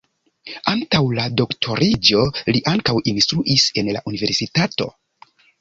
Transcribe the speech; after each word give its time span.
Antaŭ 0.71 1.01
la 1.19 1.25
doktoriĝo 1.41 2.23
li 2.57 2.63
ankaŭ 2.73 2.97
instruis 3.15 3.69
en 3.83 3.93
la 3.99 4.03
universitato. 4.15 4.93